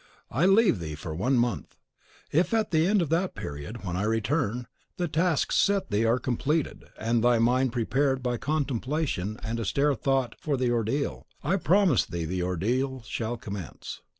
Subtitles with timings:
[0.31, 1.77] I leave thee for one month;
[2.31, 4.65] if at the end of that period, when I return,
[4.97, 10.33] the tasks set thee are completed, and thy mind prepared by contemplation and austere thought
[10.39, 14.01] for the ordeal, I promise thee the ordeal shall commence.